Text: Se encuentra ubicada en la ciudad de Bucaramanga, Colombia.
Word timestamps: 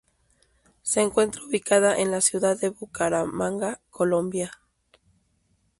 Se 0.81 0.99
encuentra 0.99 1.43
ubicada 1.45 1.95
en 1.99 2.09
la 2.09 2.21
ciudad 2.21 2.57
de 2.59 2.69
Bucaramanga, 2.69 3.79
Colombia. 3.91 4.51